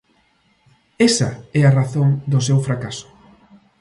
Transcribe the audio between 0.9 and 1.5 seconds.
Esa